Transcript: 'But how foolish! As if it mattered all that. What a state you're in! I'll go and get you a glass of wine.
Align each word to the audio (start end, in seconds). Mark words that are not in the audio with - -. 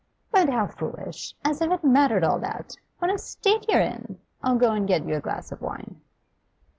'But 0.31 0.49
how 0.49 0.65
foolish! 0.65 1.35
As 1.45 1.61
if 1.61 1.69
it 1.69 1.83
mattered 1.83 2.23
all 2.23 2.39
that. 2.39 2.75
What 2.97 3.13
a 3.13 3.19
state 3.19 3.67
you're 3.69 3.81
in! 3.81 4.17
I'll 4.41 4.57
go 4.57 4.71
and 4.71 4.87
get 4.87 5.05
you 5.05 5.13
a 5.13 5.21
glass 5.21 5.51
of 5.51 5.61
wine. 5.61 6.01